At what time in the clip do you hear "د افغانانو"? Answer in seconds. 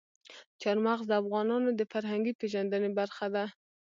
1.09-1.69